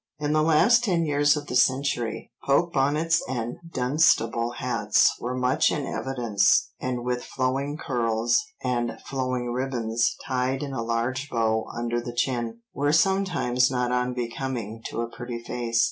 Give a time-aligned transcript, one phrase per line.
[0.17, 5.71] In the last ten years of the century, poke bonnets and Dunstable hats were much
[5.71, 12.01] in evidence, and with flowing curls, and flowing ribbons tied in a large bow under
[12.01, 15.79] the chin, were sometimes not unbecoming to a pretty face.